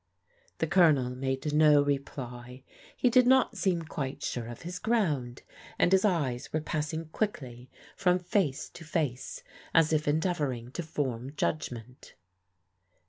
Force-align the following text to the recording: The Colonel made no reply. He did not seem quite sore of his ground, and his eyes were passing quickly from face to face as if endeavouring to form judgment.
The 0.57 0.65
Colonel 0.65 1.11
made 1.11 1.53
no 1.53 1.79
reply. 1.83 2.63
He 2.97 3.07
did 3.11 3.27
not 3.27 3.55
seem 3.55 3.83
quite 3.83 4.23
sore 4.23 4.47
of 4.47 4.63
his 4.63 4.79
ground, 4.79 5.43
and 5.77 5.91
his 5.91 6.03
eyes 6.03 6.51
were 6.51 6.59
passing 6.59 7.09
quickly 7.09 7.69
from 7.95 8.17
face 8.17 8.67
to 8.69 8.83
face 8.83 9.43
as 9.75 9.93
if 9.93 10.07
endeavouring 10.07 10.71
to 10.71 10.81
form 10.81 11.35
judgment. 11.35 12.15